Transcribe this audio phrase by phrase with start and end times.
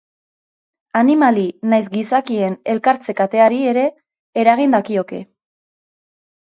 [1.01, 1.43] Animali
[1.73, 3.87] nahiz gizakien elikatze-kateari ere
[4.47, 5.25] eragin dakioke.